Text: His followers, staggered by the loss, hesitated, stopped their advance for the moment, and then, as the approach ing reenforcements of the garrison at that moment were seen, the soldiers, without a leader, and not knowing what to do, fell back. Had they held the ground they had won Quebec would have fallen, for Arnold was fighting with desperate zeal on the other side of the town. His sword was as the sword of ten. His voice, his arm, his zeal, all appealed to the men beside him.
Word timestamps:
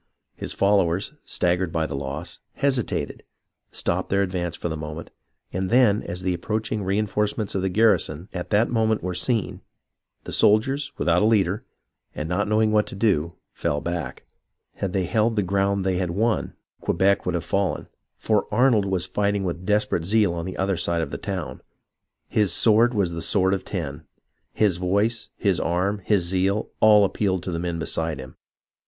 His 0.35 0.51
followers, 0.51 1.13
staggered 1.25 1.71
by 1.71 1.85
the 1.85 1.93
loss, 1.95 2.39
hesitated, 2.53 3.21
stopped 3.71 4.09
their 4.09 4.23
advance 4.23 4.55
for 4.55 4.67
the 4.67 4.75
moment, 4.75 5.11
and 5.53 5.69
then, 5.69 6.01
as 6.01 6.23
the 6.23 6.33
approach 6.33 6.71
ing 6.71 6.83
reenforcements 6.83 7.53
of 7.53 7.61
the 7.61 7.69
garrison 7.69 8.27
at 8.33 8.49
that 8.49 8.71
moment 8.71 9.03
were 9.03 9.13
seen, 9.13 9.61
the 10.23 10.31
soldiers, 10.31 10.91
without 10.97 11.21
a 11.21 11.25
leader, 11.25 11.65
and 12.15 12.27
not 12.27 12.47
knowing 12.47 12.71
what 12.71 12.87
to 12.87 12.95
do, 12.95 13.35
fell 13.53 13.79
back. 13.79 14.25
Had 14.77 14.91
they 14.91 15.03
held 15.05 15.35
the 15.35 15.43
ground 15.43 15.85
they 15.85 15.97
had 15.97 16.09
won 16.09 16.55
Quebec 16.79 17.27
would 17.27 17.35
have 17.35 17.45
fallen, 17.45 17.87
for 18.17 18.51
Arnold 18.51 18.85
was 18.85 19.05
fighting 19.05 19.43
with 19.43 19.67
desperate 19.67 20.03
zeal 20.03 20.33
on 20.33 20.45
the 20.47 20.57
other 20.57 20.77
side 20.77 21.03
of 21.03 21.11
the 21.11 21.17
town. 21.19 21.61
His 22.27 22.51
sword 22.51 22.95
was 22.95 23.11
as 23.11 23.13
the 23.13 23.21
sword 23.21 23.53
of 23.53 23.63
ten. 23.63 24.07
His 24.51 24.77
voice, 24.77 25.29
his 25.37 25.59
arm, 25.59 25.99
his 26.03 26.23
zeal, 26.23 26.71
all 26.79 27.05
appealed 27.05 27.43
to 27.43 27.51
the 27.51 27.59
men 27.59 27.77
beside 27.77 28.17
him. 28.19 28.35